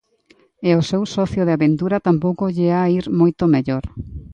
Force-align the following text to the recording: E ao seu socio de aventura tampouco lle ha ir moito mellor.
E 0.67 0.69
ao 0.73 0.81
seu 0.89 1.03
socio 1.15 1.41
de 1.45 1.53
aventura 1.57 2.03
tampouco 2.07 2.45
lle 2.55 2.69
ha 2.75 2.85
ir 2.97 3.05
moito 3.19 3.43
mellor. 3.53 3.83